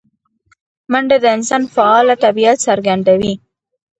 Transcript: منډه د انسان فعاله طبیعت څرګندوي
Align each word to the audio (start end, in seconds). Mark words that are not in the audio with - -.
منډه 0.91 1.17
د 1.23 1.25
انسان 1.35 1.63
فعاله 1.73 2.15
طبیعت 2.25 2.57
څرګندوي 2.67 3.33